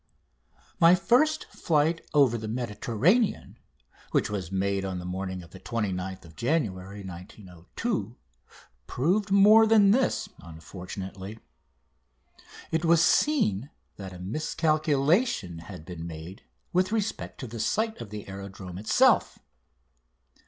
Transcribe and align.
11] 0.57 0.67
My 0.79 0.95
first 0.95 1.45
flight 1.53 2.01
over 2.11 2.35
the 2.35 2.47
Mediterranean, 2.47 3.59
which 4.09 4.31
was 4.31 4.51
made 4.51 4.83
on 4.83 4.97
the 4.97 5.05
morning 5.05 5.43
of 5.43 5.51
29th 5.51 6.35
January 6.35 7.03
1902, 7.03 8.17
proved 8.87 9.29
more 9.29 9.67
than 9.67 9.91
this, 9.91 10.27
unfortunately. 10.39 11.37
It 12.71 12.83
was 12.83 13.03
seen 13.05 13.69
that 13.97 14.11
a 14.11 14.17
miscalculation 14.17 15.59
had 15.59 15.85
been 15.85 16.07
made 16.07 16.45
with 16.73 16.91
respect 16.91 17.39
to 17.41 17.45
the 17.45 17.59
site 17.59 18.01
of 18.01 18.09
the 18.09 18.27
aerodrome 18.27 18.79
itself. 18.79 19.37